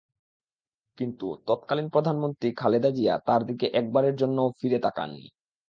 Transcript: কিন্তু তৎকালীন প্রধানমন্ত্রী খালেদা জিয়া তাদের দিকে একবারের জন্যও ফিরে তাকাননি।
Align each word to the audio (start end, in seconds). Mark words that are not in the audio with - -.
কিন্তু 0.97 1.27
তৎকালীন 1.47 1.87
প্রধানমন্ত্রী 1.89 2.49
খালেদা 2.53 2.89
জিয়া 2.89 3.15
তাদের 3.19 3.47
দিকে 3.47 3.65
একবারের 3.73 4.15
জন্যও 4.15 4.47
ফিরে 4.59 4.79
তাকাননি। 4.79 5.25